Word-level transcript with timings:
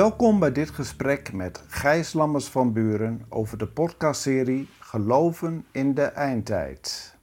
Welkom 0.00 0.38
bij 0.38 0.52
dit 0.52 0.70
gesprek 0.70 1.32
met 1.32 1.64
Gijs 1.68 2.12
Lammers 2.12 2.46
van 2.46 2.72
Buren 2.72 3.26
over 3.28 3.58
de 3.58 3.66
podcastserie 3.66 4.68
Geloven 4.78 5.64
in 5.70 5.94
de 5.94 6.02
Eindtijd. 6.02 7.14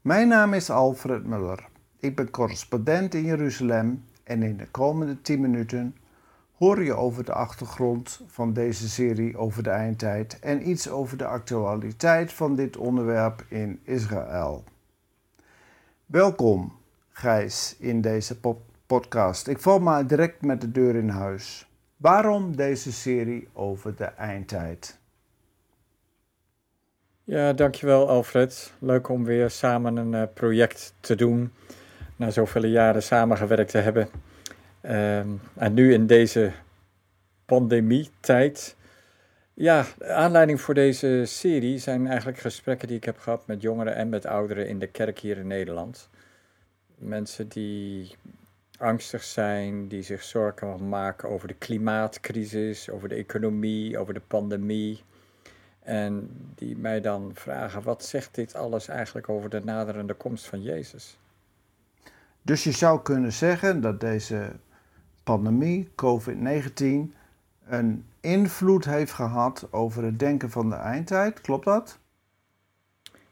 Mijn 0.00 0.28
naam 0.28 0.54
is 0.54 0.70
Alfred 0.70 1.26
Muller. 1.26 1.68
Ik 1.98 2.16
ben 2.16 2.30
correspondent 2.30 3.14
in 3.14 3.24
Jeruzalem 3.24 4.04
en 4.24 4.42
in 4.42 4.56
de 4.56 4.66
komende 4.66 5.20
10 5.20 5.40
minuten 5.40 5.96
hoor 6.56 6.82
je 6.82 6.94
over 6.94 7.24
de 7.24 7.32
achtergrond 7.32 8.20
van 8.26 8.52
deze 8.52 8.88
serie 8.88 9.36
over 9.36 9.62
de 9.62 9.70
eindtijd 9.70 10.38
en 10.40 10.68
iets 10.68 10.88
over 10.88 11.16
de 11.16 11.26
actualiteit 11.26 12.32
van 12.32 12.54
dit 12.54 12.76
onderwerp 12.76 13.44
in 13.48 13.80
Israël. 13.82 14.64
Welkom, 16.06 16.72
Gijs, 17.08 17.76
in 17.78 18.00
deze 18.00 18.40
podcast. 18.90 19.46
Ik 19.46 19.58
val 19.58 19.78
maar 19.78 20.06
direct 20.06 20.42
met 20.42 20.60
de 20.60 20.70
deur 20.70 20.94
in 20.94 21.08
huis. 21.08 21.66
Waarom 21.96 22.56
deze 22.56 22.92
serie 22.92 23.48
over 23.52 23.96
de 23.96 24.04
eindtijd? 24.04 24.98
Ja, 27.24 27.52
dankjewel 27.52 28.08
Alfred. 28.08 28.72
Leuk 28.78 29.08
om 29.08 29.24
weer 29.24 29.50
samen 29.50 29.96
een 29.96 30.12
uh, 30.12 30.22
project 30.34 30.94
te 31.00 31.14
doen. 31.14 31.52
Na 32.16 32.30
zoveel 32.30 32.64
jaren 32.64 33.02
samengewerkt 33.02 33.70
te 33.70 33.78
hebben. 33.78 34.08
Um, 34.82 35.40
en 35.56 35.74
nu 35.74 35.92
in 35.92 36.06
deze 36.06 36.52
pandemietijd. 37.44 38.76
Ja, 39.54 39.84
de 39.98 40.12
aanleiding 40.12 40.60
voor 40.60 40.74
deze 40.74 41.22
serie 41.24 41.78
zijn 41.78 42.06
eigenlijk 42.06 42.38
gesprekken 42.38 42.88
die 42.88 42.96
ik 42.96 43.04
heb 43.04 43.18
gehad 43.18 43.46
met 43.46 43.62
jongeren 43.62 43.94
en 43.94 44.08
met 44.08 44.26
ouderen 44.26 44.68
in 44.68 44.78
de 44.78 44.86
kerk 44.86 45.18
hier 45.18 45.38
in 45.38 45.46
Nederland. 45.46 46.08
Mensen 46.98 47.48
die 47.48 48.16
angstig 48.80 49.22
zijn, 49.22 49.88
die 49.88 50.02
zich 50.02 50.22
zorgen 50.22 50.88
maken 50.88 51.28
over 51.28 51.48
de 51.48 51.54
klimaatcrisis, 51.54 52.90
over 52.90 53.08
de 53.08 53.14
economie, 53.14 53.98
over 53.98 54.14
de 54.14 54.22
pandemie. 54.26 55.02
En 55.80 56.30
die 56.54 56.76
mij 56.76 57.00
dan 57.00 57.30
vragen: 57.34 57.82
wat 57.82 58.04
zegt 58.04 58.34
dit 58.34 58.54
alles 58.54 58.88
eigenlijk 58.88 59.28
over 59.28 59.50
de 59.50 59.60
naderende 59.64 60.14
komst 60.14 60.46
van 60.46 60.62
Jezus? 60.62 61.18
Dus 62.42 62.64
je 62.64 62.72
zou 62.72 63.02
kunnen 63.02 63.32
zeggen 63.32 63.80
dat 63.80 64.00
deze 64.00 64.52
pandemie, 65.22 65.88
COVID-19, 65.88 67.14
een 67.66 68.04
invloed 68.20 68.84
heeft 68.84 69.12
gehad 69.12 69.68
over 69.70 70.04
het 70.04 70.18
denken 70.18 70.50
van 70.50 70.70
de 70.70 70.76
eindtijd. 70.76 71.40
Klopt 71.40 71.64
dat? 71.64 71.98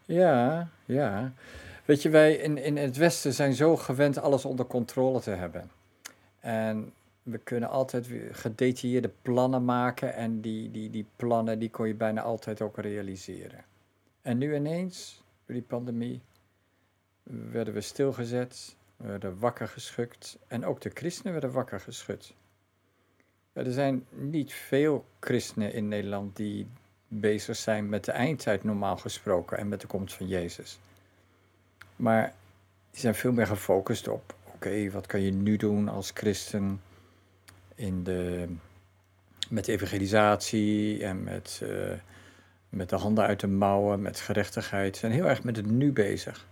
Ja, 0.05 0.69
ja. 0.85 1.33
Weet 1.89 2.03
je, 2.03 2.09
wij 2.09 2.35
in, 2.35 2.59
in 2.59 2.77
het 2.77 2.97
Westen 2.97 3.35
zijn 3.35 3.55
zo 3.55 3.77
gewend 3.77 4.19
alles 4.19 4.45
onder 4.45 4.67
controle 4.67 5.21
te 5.21 5.31
hebben. 5.31 5.71
En 6.41 6.93
we 7.23 7.39
kunnen 7.39 7.69
altijd 7.69 8.09
gedetailleerde 8.31 9.11
plannen 9.23 9.65
maken 9.65 10.15
en 10.15 10.41
die, 10.41 10.71
die, 10.71 10.91
die 10.91 11.07
plannen 11.17 11.59
die 11.59 11.71
kon 11.71 11.87
je 11.87 11.95
bijna 11.95 12.23
altijd 12.23 12.63
ook 12.63 12.79
realiseren. 12.79 13.65
En 14.23 14.39
nu 14.39 14.55
ineens, 14.55 15.23
door 15.47 15.55
die 15.55 15.65
pandemie, 15.65 16.21
werden 17.23 17.75
we 17.75 17.81
stilgezet, 17.81 18.77
we 18.97 19.07
werden 19.07 19.39
wakker 19.39 19.69
geschud 19.69 20.39
en 20.47 20.65
ook 20.65 20.81
de 20.81 20.91
christenen 20.95 21.33
werden 21.33 21.53
wakker 21.53 21.81
geschud. 21.81 22.35
er 23.53 23.73
zijn 23.73 24.07
niet 24.11 24.53
veel 24.53 25.05
christenen 25.21 25.73
in 25.73 25.89
Nederland 25.89 26.37
die 26.37 26.67
bezig 27.09 27.57
zijn 27.57 27.89
met 27.89 28.05
de 28.05 28.13
eindtijd 28.13 28.65
normaal 28.65 28.97
gesproken 28.97 29.59
en 29.59 29.69
met 29.69 29.81
de 29.81 29.87
komst 29.87 30.15
van 30.15 30.27
Jezus. 30.27 30.79
Maar 31.99 32.33
die 32.91 33.01
zijn 33.01 33.15
veel 33.15 33.33
meer 33.33 33.47
gefocust 33.47 34.09
op, 34.09 34.35
oké, 34.45 34.91
wat 34.91 35.07
kan 35.07 35.21
je 35.21 35.33
nu 35.33 35.57
doen 35.57 35.89
als 35.89 36.11
christen 36.15 36.81
in 37.75 38.05
de, 38.05 38.49
met 39.49 39.69
evangelisatie 39.69 41.05
en 41.05 41.25
met, 41.25 41.61
uh, 41.63 41.93
met 42.69 42.89
de 42.89 42.97
handen 42.97 43.27
uit 43.27 43.41
de 43.41 43.47
mouwen, 43.47 44.03
met 44.03 44.21
gerechtigheid. 44.21 44.95
Ze 44.95 45.01
zijn 45.01 45.13
heel 45.13 45.29
erg 45.29 45.43
met 45.43 45.57
het 45.57 45.67
nu 45.67 45.93
bezig. 45.93 46.47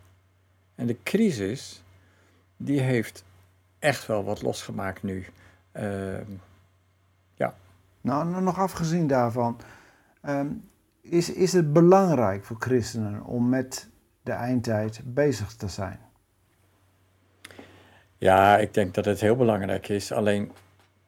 En 0.75 0.87
de 0.87 0.97
crisis, 1.03 1.83
die 2.57 2.81
heeft 2.81 3.25
echt 3.79 4.07
wel 4.07 4.25
wat 4.25 4.43
losgemaakt 4.43 5.03
nu. 5.03 5.27
Uh, 5.77 6.19
ja. 7.35 7.55
Nou, 8.01 8.43
nog 8.43 8.59
afgezien 8.59 9.07
daarvan, 9.07 9.61
um, 10.29 10.69
is, 11.01 11.33
is 11.33 11.53
het 11.53 11.73
belangrijk 11.73 12.45
voor 12.45 12.57
christenen 12.59 13.25
om 13.25 13.49
met 13.49 13.89
de 14.27 14.33
eindtijd 14.33 15.01
bezig 15.05 15.55
te 15.55 15.69
zijn? 15.69 15.99
Ja, 18.19 18.59
ik 18.59 18.75
denk 18.75 18.95
dat 18.95 19.05
het 19.05 19.21
heel 19.21 19.37
belangrijk 19.37 19.89
is. 19.89 20.13
Alleen 20.13 20.53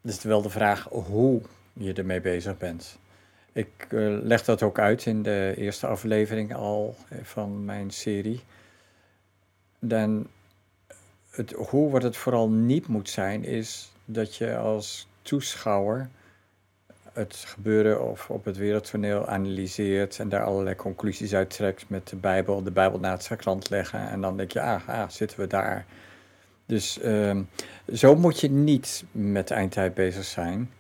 is 0.02 0.22
wel 0.22 0.42
de 0.42 0.50
vraag 0.50 0.88
hoe 0.90 1.40
je 1.72 1.92
ermee 1.92 2.20
bezig 2.20 2.58
bent. 2.58 2.98
Ik 3.52 3.86
uh, 3.90 4.22
leg 4.22 4.44
dat 4.44 4.62
ook 4.62 4.78
uit 4.78 5.06
in 5.06 5.22
de 5.22 5.54
eerste 5.56 5.86
aflevering 5.86 6.54
al 6.54 6.96
eh, 7.08 7.18
van 7.22 7.64
mijn 7.64 7.90
serie. 7.90 8.40
Dan 9.78 10.26
het, 11.30 11.52
hoe 11.52 11.90
wat 11.90 12.02
het 12.02 12.16
vooral 12.16 12.48
niet 12.48 12.86
moet 12.86 13.10
zijn, 13.10 13.44
is 13.44 13.92
dat 14.04 14.36
je 14.36 14.56
als 14.56 15.08
toeschouwer 15.22 16.08
het 17.18 17.44
gebeuren 17.46 18.08
of 18.10 18.30
op 18.30 18.44
het 18.44 18.56
wereldtoneel 18.56 19.26
analyseert 19.26 20.18
en 20.18 20.28
daar 20.28 20.44
allerlei 20.44 20.76
conclusies 20.76 21.34
uit 21.34 21.50
trekt 21.50 21.88
met 21.88 22.08
de 22.08 22.16
Bijbel, 22.16 22.62
de 22.62 22.70
Bijbel 22.70 22.98
naast 22.98 23.26
zijn 23.26 23.38
klant 23.38 23.70
leggen 23.70 24.08
en 24.08 24.20
dan 24.20 24.36
denk 24.36 24.52
je, 24.52 24.60
ah, 24.60 24.88
ah 24.88 25.08
zitten 25.08 25.40
we 25.40 25.46
daar. 25.46 25.86
Dus 26.66 26.98
uh, 27.02 27.38
zo 27.92 28.16
moet 28.16 28.40
je 28.40 28.50
niet 28.50 29.04
met 29.12 29.48
de 29.48 29.54
eindtijd 29.54 29.94
bezig 29.94 30.24
zijn. 30.24 30.70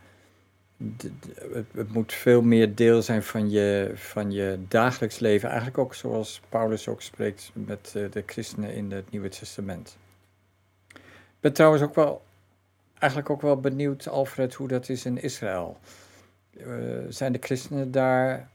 het, 1.52 1.64
het, 1.74 1.92
moet 1.92 2.12
veel 2.12 2.42
meer 2.42 2.74
deel 2.74 3.02
zijn 3.02 3.22
van 3.22 3.50
je, 3.50 3.92
van 3.94 4.30
je 4.30 4.58
dagelijks 4.68 5.18
leven. 5.18 5.48
Eigenlijk 5.48 5.78
ook 5.78 5.94
zoals 5.94 6.40
Paulus 6.48 6.88
ook 6.88 7.02
spreekt 7.02 7.50
met 7.52 7.94
uh, 7.96 8.10
de 8.10 8.22
christenen 8.26 8.74
in 8.74 8.92
het 8.92 9.10
Nieuwe 9.10 9.28
Testament. 9.28 9.96
Ik 10.94 11.40
ben 11.40 11.52
trouwens 11.52 11.82
ook 11.82 11.94
wel, 11.94 12.22
eigenlijk 12.98 13.30
ook 13.30 13.42
wel 13.42 13.60
benieuwd, 13.60 14.08
Alfred, 14.08 14.54
hoe 14.54 14.68
dat 14.68 14.88
is 14.88 15.04
in 15.04 15.22
Israël. 15.22 15.78
Uh, 16.50 17.04
zijn 17.08 17.32
de 17.32 17.38
christenen 17.40 17.90
daar 17.90 18.48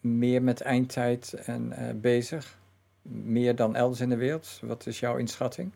meer 0.00 0.42
met 0.42 0.60
eindtijd 0.60 1.32
en, 1.32 1.72
uh, 1.78 2.00
bezig? 2.00 2.58
Meer 3.02 3.56
dan 3.56 3.76
elders 3.76 4.00
in 4.00 4.08
de 4.08 4.16
wereld? 4.16 4.60
Wat 4.62 4.86
is 4.86 5.00
jouw 5.00 5.16
inschatting? 5.16 5.70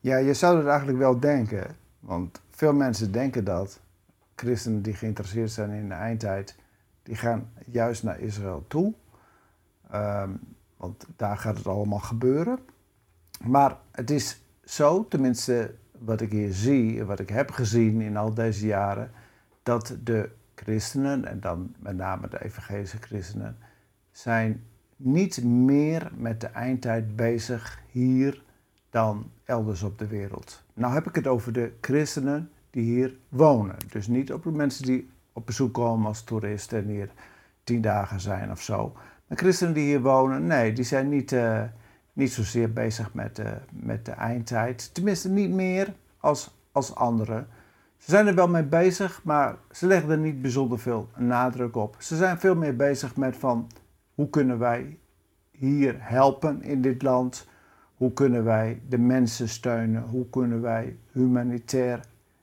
Ja, 0.00 0.16
je 0.16 0.34
zou 0.34 0.58
het 0.58 0.66
eigenlijk 0.66 0.98
wel 0.98 1.20
denken. 1.20 1.76
Want 2.00 2.40
veel 2.50 2.72
mensen 2.72 3.12
denken 3.12 3.44
dat. 3.44 3.80
Christenen 4.34 4.82
die 4.82 4.94
geïnteresseerd 4.94 5.50
zijn 5.50 5.70
in 5.70 5.88
de 5.88 5.94
eindtijd, 5.94 6.56
die 7.02 7.16
gaan 7.16 7.52
juist 7.66 8.02
naar 8.02 8.20
Israël 8.20 8.64
toe. 8.68 8.94
Um, 9.94 10.40
want 10.76 11.06
daar 11.16 11.36
gaat 11.36 11.56
het 11.56 11.66
allemaal 11.66 11.98
gebeuren. 11.98 12.58
Maar 13.44 13.76
het 13.90 14.10
is 14.10 14.40
zo, 14.64 15.08
tenminste 15.08 15.74
wat 15.98 16.20
ik 16.20 16.30
hier 16.30 16.52
zie, 16.52 17.04
wat 17.04 17.18
ik 17.18 17.28
heb 17.28 17.50
gezien 17.50 18.00
in 18.00 18.16
al 18.16 18.34
deze 18.34 18.66
jaren, 18.66 19.10
dat 19.62 19.96
de 20.04 20.30
christenen, 20.62 21.24
en 21.24 21.40
dan 21.40 21.74
met 21.78 21.96
name 21.96 22.28
de 22.28 22.44
evangelische 22.44 22.98
christenen, 23.00 23.56
zijn 24.10 24.64
niet 24.96 25.44
meer 25.44 26.10
met 26.14 26.40
de 26.40 26.46
eindtijd 26.46 27.16
bezig 27.16 27.80
hier 27.90 28.42
dan 28.90 29.30
elders 29.44 29.82
op 29.82 29.98
de 29.98 30.06
wereld. 30.06 30.62
Nou 30.74 30.94
heb 30.94 31.06
ik 31.06 31.14
het 31.14 31.26
over 31.26 31.52
de 31.52 31.72
christenen 31.80 32.50
die 32.70 32.84
hier 32.84 33.16
wonen. 33.28 33.76
Dus 33.88 34.06
niet 34.06 34.32
op 34.32 34.42
de 34.42 34.50
mensen 34.50 34.84
die 34.84 35.10
op 35.32 35.46
bezoek 35.46 35.74
komen 35.74 36.06
als 36.06 36.24
toeristen 36.24 36.78
en 36.78 36.88
hier 36.88 37.10
tien 37.64 37.80
dagen 37.80 38.20
zijn 38.20 38.50
of 38.50 38.62
zo. 38.62 38.92
Maar 39.26 39.38
christenen 39.38 39.74
die 39.74 39.84
hier 39.84 40.02
wonen, 40.02 40.46
nee, 40.46 40.72
die 40.72 40.84
zijn 40.84 41.08
niet, 41.08 41.32
uh, 41.32 41.62
niet 42.12 42.32
zozeer 42.32 42.72
bezig 42.72 43.14
met, 43.14 43.38
uh, 43.38 43.50
met 43.70 44.04
de 44.04 44.12
eindtijd. 44.12 44.94
Tenminste, 44.94 45.28
niet 45.28 45.50
meer 45.50 45.94
als, 46.18 46.54
als 46.72 46.94
anderen. 46.94 47.48
Ze 48.00 48.10
zijn 48.10 48.26
er 48.26 48.34
wel 48.34 48.48
mee 48.48 48.64
bezig, 48.64 49.20
maar 49.24 49.56
ze 49.70 49.86
leggen 49.86 50.10
er 50.10 50.18
niet 50.18 50.42
bijzonder 50.42 50.78
veel 50.78 51.08
nadruk 51.16 51.76
op. 51.76 51.96
Ze 51.98 52.16
zijn 52.16 52.38
veel 52.38 52.54
meer 52.54 52.76
bezig 52.76 53.16
met 53.16 53.36
van 53.36 53.70
hoe 54.14 54.30
kunnen 54.30 54.58
wij 54.58 54.98
hier 55.50 55.96
helpen 55.98 56.62
in 56.62 56.82
dit 56.82 57.02
land? 57.02 57.48
Hoe 57.94 58.12
kunnen 58.12 58.44
wij 58.44 58.82
de 58.88 58.98
mensen 58.98 59.48
steunen? 59.48 60.02
Hoe 60.02 60.28
kunnen 60.30 60.60
wij 60.60 60.96
humanitair 61.12 62.00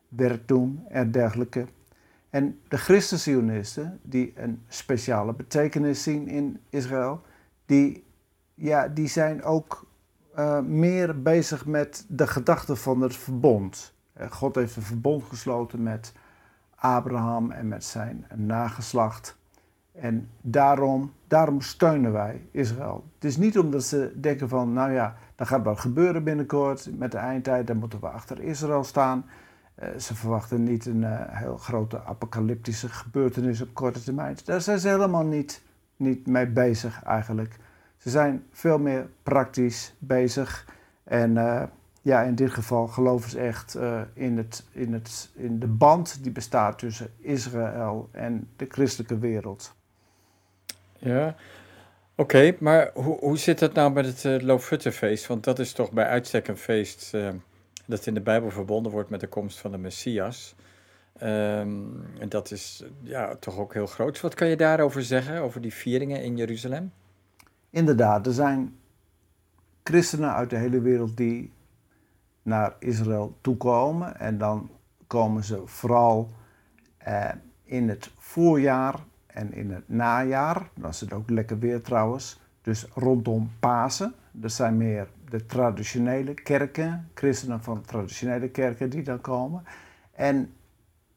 werk 0.07 0.47
doen 0.47 0.83
en 0.87 1.11
dergelijke? 1.11 1.65
En 2.29 2.59
de 2.67 2.77
christenzionisten, 2.77 3.99
die 4.03 4.33
een 4.35 4.61
speciale 4.67 5.33
betekenis 5.33 6.03
zien 6.03 6.27
in 6.27 6.59
Israël, 6.69 7.21
die, 7.65 8.03
ja, 8.53 8.87
die 8.87 9.07
zijn 9.07 9.43
ook 9.43 9.87
uh, 10.37 10.59
meer 10.59 11.21
bezig 11.21 11.65
met 11.65 12.05
de 12.07 12.27
gedachte 12.27 12.75
van 12.75 13.01
het 13.01 13.15
verbond. 13.15 13.95
Eh, 14.17 14.31
God 14.31 14.55
heeft 14.55 14.75
een 14.75 14.81
verbond 14.81 15.23
gesloten 15.23 15.83
met 15.83 16.13
Abraham 16.75 17.51
en 17.51 17.67
met 17.67 17.83
zijn 17.83 18.25
nageslacht. 18.35 19.37
En 19.91 20.29
daarom, 20.41 21.13
daarom 21.27 21.61
steunen 21.61 22.11
wij 22.11 22.47
Israël. 22.51 23.03
Het 23.15 23.23
is 23.23 23.37
niet 23.37 23.59
omdat 23.59 23.83
ze 23.83 24.13
denken 24.15 24.49
van, 24.49 24.73
nou 24.73 24.91
ja, 24.91 25.15
dat 25.35 25.47
gaat 25.47 25.63
wel 25.63 25.75
gebeuren 25.75 26.23
binnenkort 26.23 26.89
met 26.97 27.11
de 27.11 27.17
eindtijd, 27.17 27.67
dan 27.67 27.77
moeten 27.77 27.99
we 27.99 28.07
achter 28.07 28.41
Israël 28.41 28.83
staan. 28.83 29.25
Eh, 29.75 29.89
ze 29.97 30.15
verwachten 30.15 30.63
niet 30.63 30.85
een 30.85 31.01
uh, 31.01 31.19
heel 31.25 31.57
grote 31.57 32.03
apocalyptische 32.03 32.89
gebeurtenis 32.89 33.61
op 33.61 33.73
korte 33.73 34.03
termijn. 34.03 34.37
Daar 34.45 34.61
zijn 34.61 34.79
ze 34.79 34.87
helemaal 34.87 35.25
niet, 35.25 35.61
niet 35.95 36.27
mee 36.27 36.47
bezig 36.47 37.03
eigenlijk. 37.03 37.55
Ze 37.97 38.09
zijn 38.09 38.43
veel 38.51 38.79
meer 38.79 39.09
praktisch 39.23 39.95
bezig. 39.99 40.65
En 41.03 41.37
ja, 42.07 42.21
in 42.21 42.35
dit 42.35 42.51
geval 42.51 42.87
geloven 42.87 43.29
ze 43.29 43.39
echt 43.39 43.77
in, 44.13 44.37
het, 44.37 44.65
in, 44.71 44.93
het, 44.93 45.29
in 45.35 45.59
de 45.59 45.67
band 45.67 46.23
die 46.23 46.31
bestaat 46.31 46.79
tussen 46.79 47.09
Israël 47.17 48.09
en 48.11 48.49
de 48.55 48.65
christelijke 48.69 49.17
wereld. 49.17 49.75
Ja, 50.97 51.35
oké, 52.15 52.55
maar 52.59 52.91
hoe, 52.93 53.19
hoe 53.19 53.37
zit 53.37 53.59
het 53.59 53.73
nou 53.73 53.91
met 53.91 54.05
het 54.05 54.23
uh, 54.23 54.41
Loofhuttenfeest? 54.41 55.27
Want 55.27 55.43
dat 55.43 55.59
is 55.59 55.73
toch 55.73 55.91
bij 55.91 56.05
uitstek 56.05 56.47
een 56.47 56.57
feest 56.57 57.13
dat 57.87 58.05
in 58.05 58.13
de 58.13 58.21
Bijbel 58.21 58.49
verbonden 58.49 58.91
wordt 58.91 59.09
met 59.09 59.19
de 59.19 59.27
komst 59.27 59.59
van 59.59 59.71
de 59.71 59.77
Messias. 59.77 60.55
Ehm, 61.17 61.85
en 62.19 62.29
dat 62.29 62.51
is 62.51 62.83
ja, 63.01 63.35
toch 63.35 63.57
ook 63.57 63.73
heel 63.73 63.85
groot. 63.85 64.21
Wat 64.21 64.33
kan 64.33 64.47
je 64.47 64.55
daarover 64.55 65.03
zeggen, 65.03 65.41
over 65.41 65.61
die 65.61 65.73
vieringen 65.73 66.23
in 66.23 66.37
Jeruzalem? 66.37 66.91
Inderdaad, 67.69 68.27
er 68.27 68.33
zijn 68.33 68.77
christenen 69.83 70.33
uit 70.33 70.49
de 70.49 70.55
hele 70.55 70.81
wereld 70.81 71.17
die 71.17 71.51
naar 72.47 72.75
Israël 72.79 73.37
toekomen. 73.41 74.19
En 74.19 74.37
dan 74.37 74.69
komen 75.07 75.43
ze 75.43 75.61
vooral 75.65 76.29
eh, 76.97 77.29
in 77.63 77.89
het 77.89 78.11
voorjaar 78.17 78.99
en 79.27 79.53
in 79.53 79.71
het 79.71 79.89
najaar. 79.89 80.69
Dan 80.75 80.89
is 80.89 80.99
het 80.99 81.13
ook 81.13 81.29
lekker 81.29 81.59
weer 81.59 81.81
trouwens. 81.81 82.39
Dus 82.61 82.87
rondom 82.93 83.51
Pasen. 83.59 84.13
Er 84.41 84.49
zijn 84.49 84.77
meer 84.77 85.07
de 85.29 85.45
traditionele 85.45 86.33
kerken, 86.33 87.09
christenen 87.13 87.63
van 87.63 87.81
traditionele 87.81 88.49
kerken 88.49 88.89
die 88.89 89.03
dan 89.03 89.21
komen. 89.21 89.63
En 90.11 90.53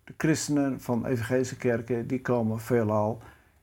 de 0.04 0.14
christenen 0.16 0.80
van 0.80 1.06
evangelische 1.06 1.56
kerken 1.56 2.06
die 2.06 2.20
komen 2.20 2.60
veelal 2.60 3.18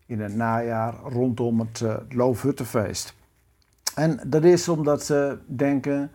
in 0.05 0.21
het 0.21 0.35
najaar 0.35 0.95
rondom 0.95 1.59
het 1.59 1.79
uh, 1.79 1.95
Loofhuttenfeest. 2.09 3.15
En 3.95 4.19
dat 4.27 4.43
is 4.43 4.69
omdat 4.69 5.03
ze 5.03 5.37
denken 5.45 6.11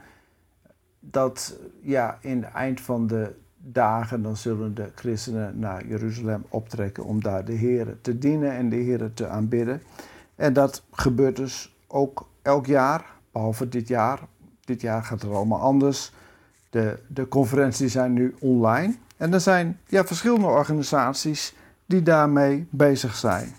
dat 1.10 1.58
ja, 1.80 2.18
in 2.20 2.42
het 2.42 2.52
eind 2.52 2.80
van 2.80 3.06
de 3.06 3.34
dagen 3.56 4.22
dan 4.22 4.36
zullen 4.36 4.74
de 4.74 4.90
christenen 4.94 5.58
naar 5.58 5.86
Jeruzalem 5.86 6.44
optrekken 6.48 7.04
om 7.04 7.22
daar 7.22 7.44
de 7.44 7.52
Heer 7.52 7.96
te 8.00 8.18
dienen 8.18 8.52
en 8.52 8.68
de 8.68 8.76
Heer 8.76 9.14
te 9.14 9.28
aanbidden. 9.28 9.82
En 10.34 10.52
dat 10.52 10.82
gebeurt 10.92 11.36
dus 11.36 11.76
ook 11.86 12.28
elk 12.42 12.66
jaar 12.66 13.04
behalve 13.32 13.68
dit 13.68 13.88
jaar. 13.88 14.20
Dit 14.64 14.80
jaar 14.80 15.02
gaat 15.02 15.22
het 15.22 15.30
allemaal 15.30 15.60
anders. 15.60 16.12
De, 16.70 16.98
de 17.06 17.28
conferenties 17.28 17.92
zijn 17.92 18.12
nu 18.12 18.34
online. 18.40 18.94
En 19.16 19.32
er 19.32 19.40
zijn 19.40 19.78
ja, 19.86 20.04
verschillende 20.04 20.46
organisaties 20.46 21.54
die 21.86 22.02
daarmee 22.02 22.66
bezig 22.70 23.14
zijn. 23.14 23.54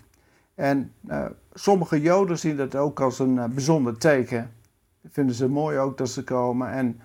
En 0.54 0.92
uh, 1.08 1.24
sommige 1.52 2.00
Joden 2.00 2.38
zien 2.38 2.56
dat 2.56 2.76
ook 2.76 3.00
als 3.00 3.18
een 3.18 3.36
uh, 3.36 3.44
bijzonder 3.44 3.98
teken. 3.98 4.50
Vinden 5.10 5.34
ze 5.34 5.48
mooi 5.48 5.78
ook 5.78 5.98
dat 5.98 6.08
ze 6.08 6.24
komen. 6.24 6.70
En 6.70 7.00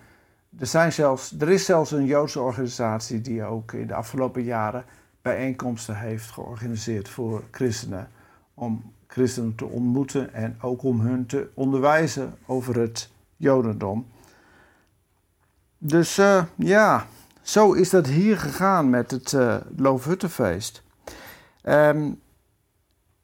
er, 0.58 0.66
zijn 0.66 0.92
zelfs, 0.92 1.34
er 1.38 1.48
is 1.48 1.64
zelfs 1.64 1.90
een 1.90 2.04
Joodse 2.04 2.40
organisatie 2.40 3.20
die 3.20 3.44
ook 3.44 3.72
in 3.72 3.86
de 3.86 3.94
afgelopen 3.94 4.42
jaren 4.42 4.84
bijeenkomsten 5.22 5.98
heeft 5.98 6.30
georganiseerd 6.30 7.08
voor 7.08 7.42
christenen. 7.50 8.08
Om 8.54 8.92
christenen 9.06 9.54
te 9.54 9.64
ontmoeten 9.64 10.34
en 10.34 10.56
ook 10.60 10.82
om 10.82 11.00
hun 11.00 11.26
te 11.26 11.50
onderwijzen 11.54 12.34
over 12.46 12.80
het 12.80 13.10
Jodendom. 13.36 14.06
Dus 15.78 16.18
uh, 16.18 16.44
ja, 16.56 17.06
zo 17.42 17.72
is 17.72 17.90
dat 17.90 18.06
hier 18.06 18.38
gegaan 18.38 18.90
met 18.90 19.10
het 19.10 19.32
uh, 19.32 19.56
Loofhuttenfeest. 19.76 20.82
Um, 21.62 22.20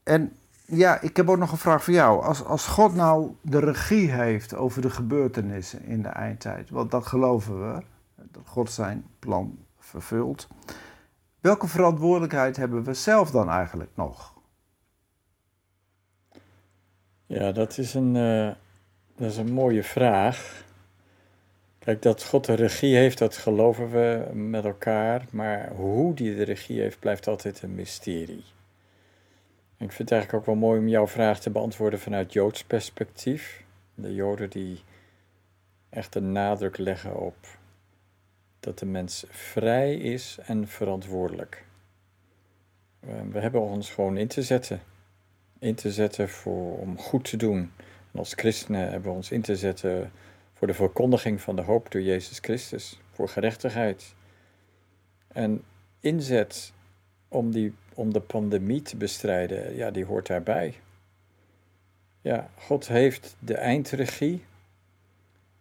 en 0.02 0.32
ja, 0.66 1.00
ik 1.00 1.16
heb 1.16 1.28
ook 1.28 1.38
nog 1.38 1.52
een 1.52 1.58
vraag 1.58 1.84
voor 1.84 1.94
jou. 1.94 2.22
Als, 2.22 2.44
als 2.44 2.66
God 2.66 2.94
nou 2.94 3.34
de 3.42 3.58
regie 3.58 4.10
heeft 4.10 4.54
over 4.54 4.82
de 4.82 4.90
gebeurtenissen 4.90 5.84
in 5.84 6.02
de 6.02 6.08
eindtijd, 6.08 6.70
want 6.70 6.90
dat 6.90 7.06
geloven 7.06 7.72
we, 7.72 7.82
dat 8.14 8.42
God 8.46 8.70
zijn 8.70 9.06
plan 9.18 9.58
vervult. 9.78 10.48
Welke 11.40 11.66
verantwoordelijkheid 11.66 12.56
hebben 12.56 12.82
we 12.82 12.94
zelf 12.94 13.30
dan 13.30 13.50
eigenlijk 13.50 13.90
nog? 13.94 14.34
Ja, 17.26 17.52
dat 17.52 17.78
is 17.78 17.94
een, 17.94 18.14
uh, 18.14 18.52
dat 19.16 19.30
is 19.30 19.36
een 19.36 19.52
mooie 19.52 19.82
vraag. 19.82 20.64
Kijk, 21.78 22.02
dat 22.02 22.24
God 22.24 22.44
de 22.44 22.54
regie 22.54 22.96
heeft, 22.96 23.18
dat 23.18 23.36
geloven 23.36 23.90
we 23.90 24.30
met 24.32 24.64
elkaar. 24.64 25.24
Maar 25.30 25.72
hoe 25.74 26.14
die 26.14 26.36
de 26.36 26.42
regie 26.42 26.80
heeft, 26.80 26.98
blijft 26.98 27.26
altijd 27.28 27.62
een 27.62 27.74
mysterie. 27.74 28.44
Ik 29.78 29.92
vind 29.92 29.98
het 29.98 30.12
eigenlijk 30.12 30.40
ook 30.40 30.54
wel 30.54 30.68
mooi 30.68 30.80
om 30.80 30.88
jouw 30.88 31.06
vraag 31.06 31.40
te 31.40 31.50
beantwoorden 31.50 32.00
vanuit 32.00 32.32
Joods 32.32 32.64
perspectief. 32.64 33.64
De 33.94 34.14
Joden 34.14 34.50
die 34.50 34.82
echt 35.88 36.14
een 36.14 36.32
nadruk 36.32 36.78
leggen 36.78 37.16
op 37.16 37.36
dat 38.60 38.78
de 38.78 38.86
mens 38.86 39.24
vrij 39.28 39.94
is 39.94 40.38
en 40.42 40.68
verantwoordelijk. 40.68 41.64
We 43.30 43.38
hebben 43.38 43.60
ons 43.60 43.90
gewoon 43.90 44.16
in 44.16 44.28
te 44.28 44.42
zetten 44.42 44.80
in 45.58 45.74
te 45.74 45.92
zetten 45.92 46.28
voor, 46.28 46.78
om 46.78 46.98
goed 46.98 47.24
te 47.24 47.36
doen. 47.36 47.72
En 48.12 48.18
als 48.18 48.32
christenen 48.32 48.90
hebben 48.90 49.10
we 49.10 49.16
ons 49.16 49.30
in 49.30 49.42
te 49.42 49.56
zetten 49.56 50.12
voor 50.52 50.66
de 50.66 50.74
verkondiging 50.74 51.40
van 51.40 51.56
de 51.56 51.62
hoop 51.62 51.90
door 51.90 52.02
Jezus 52.02 52.38
Christus, 52.38 53.00
voor 53.12 53.28
gerechtigheid. 53.28 54.14
En 55.28 55.62
inzet 56.00 56.72
om, 57.28 57.50
die, 57.50 57.74
om 57.94 58.12
de 58.12 58.20
pandemie 58.20 58.82
te 58.82 58.96
bestrijden, 58.96 59.76
ja, 59.76 59.90
die 59.90 60.04
hoort 60.04 60.26
daarbij. 60.26 60.74
Ja, 62.20 62.50
God 62.54 62.88
heeft 62.88 63.36
de 63.38 63.54
eindregie, 63.54 64.44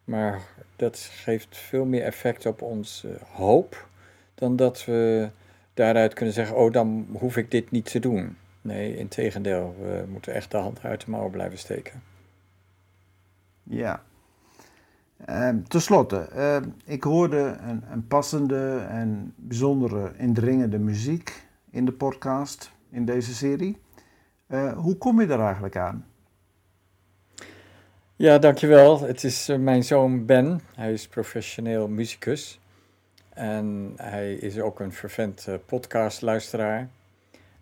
maar 0.03 0.41
dat 0.75 0.99
geeft 0.99 1.57
veel 1.57 1.85
meer 1.85 2.03
effect 2.03 2.45
op 2.45 2.61
onze 2.61 3.17
hoop 3.31 3.87
dan 4.35 4.55
dat 4.55 4.85
we 4.85 5.29
daaruit 5.73 6.13
kunnen 6.13 6.33
zeggen: 6.33 6.55
Oh, 6.55 6.71
dan 6.71 7.07
hoef 7.11 7.37
ik 7.37 7.51
dit 7.51 7.71
niet 7.71 7.91
te 7.91 7.99
doen. 7.99 8.37
Nee, 8.61 8.97
in 8.97 9.07
tegendeel, 9.07 9.75
we 9.79 10.05
moeten 10.09 10.33
echt 10.33 10.51
de 10.51 10.57
hand 10.57 10.83
uit 10.83 11.05
de 11.05 11.09
mouwen 11.11 11.31
blijven 11.31 11.57
steken. 11.57 12.03
Ja. 13.63 14.03
Uh, 15.29 15.49
Ten 15.67 15.81
slotte, 15.81 16.29
uh, 16.35 16.57
ik 16.85 17.03
hoorde 17.03 17.57
een, 17.61 17.83
een, 17.91 18.07
passende 18.07 18.85
en 18.89 19.33
bijzondere 19.35 20.11
indringende 20.17 20.79
muziek 20.79 21.44
in 21.75 21.85
de 21.85 21.91
podcast, 21.91 22.71
in 22.89 23.05
deze 23.05 23.33
serie. 23.33 23.77
Uh, 24.47 24.77
hoe 24.77 24.97
kom 24.97 25.21
je 25.21 25.27
daar 25.27 25.39
eigenlijk 25.39 25.77
aan? 25.77 26.05
Ja, 28.15 28.37
dankjewel. 28.37 29.01
Het 29.01 29.23
is 29.23 29.49
eh, 29.49 29.57
mijn 29.57 29.83
zoon 29.83 30.25
Ben. 30.25 30.61
Hij 30.75 30.93
is 30.93 31.07
professioneel 31.07 31.87
muzikus. 31.87 32.59
En 33.29 33.93
hij 33.95 34.33
is 34.33 34.59
ook 34.59 34.79
een 34.79 34.93
fervent 34.93 35.47
podcastluisteraar. 35.65 36.89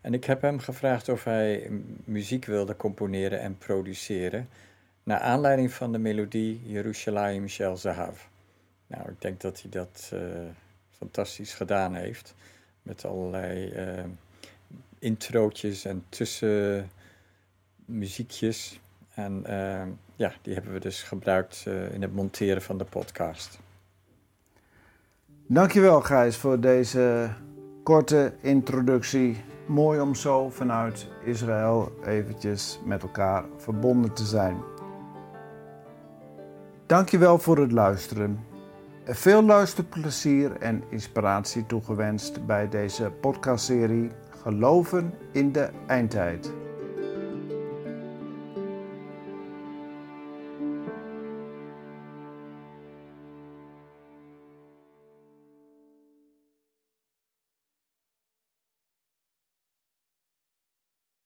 En 0.01 0.13
ik 0.13 0.23
heb 0.23 0.41
hem 0.41 0.59
gevraagd 0.59 1.09
of 1.09 1.23
hij 1.23 1.71
muziek 2.03 2.45
wilde 2.45 2.75
componeren 2.75 3.39
en 3.39 3.57
produceren. 3.57 4.49
Naar 5.03 5.19
aanleiding 5.19 5.71
van 5.71 5.91
de 5.91 5.97
melodie 5.97 6.61
Jerusalem 6.65 7.47
Shel 7.47 7.77
Zahav. 7.77 8.21
Nou, 8.87 9.09
ik 9.09 9.21
denk 9.21 9.41
dat 9.41 9.61
hij 9.61 9.71
dat 9.71 10.11
fantastisch 10.89 11.53
gedaan 11.53 11.95
heeft. 11.95 12.35
Met 12.83 13.05
allerlei 13.05 13.73
uh, 13.75 14.03
introotjes 14.99 15.85
en 15.85 16.05
tussenmuziekjes. 16.09 18.79
En 19.13 19.43
uh, 19.47 19.81
ja, 20.15 20.33
die 20.41 20.53
hebben 20.53 20.73
we 20.73 20.79
dus 20.79 21.03
gebruikt 21.03 21.65
in 21.91 22.01
het 22.01 22.13
monteren 22.13 22.61
van 22.61 22.77
de 22.77 22.85
podcast. 22.85 23.59
Dankjewel 25.47 26.01
Gijs 26.01 26.37
voor 26.37 26.59
deze 26.59 27.29
korte 27.83 28.33
introductie 28.41 29.43
mooi 29.65 29.99
om 29.99 30.15
zo 30.15 30.49
vanuit 30.49 31.07
Israël 31.25 31.91
eventjes 32.05 32.79
met 32.85 33.01
elkaar 33.01 33.45
verbonden 33.57 34.13
te 34.13 34.25
zijn. 34.25 34.57
Dankjewel 36.85 37.39
voor 37.39 37.57
het 37.57 37.71
luisteren. 37.71 38.39
Veel 39.05 39.43
luisterplezier 39.43 40.57
en 40.59 40.83
inspiratie 40.89 41.65
toegewenst 41.65 42.45
bij 42.45 42.69
deze 42.69 43.11
podcastserie 43.21 44.11
Geloven 44.41 45.13
in 45.31 45.51
de 45.51 45.69
Eindtijd. 45.87 46.62